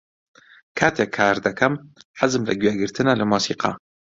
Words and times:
کاتێک 0.77 1.09
کار 1.17 1.35
دەکەم، 1.47 1.73
حەزم 2.19 2.43
لە 2.49 2.53
گوێگرتنە 2.61 3.13
لە 3.19 3.25
مۆسیقا. 3.31 3.71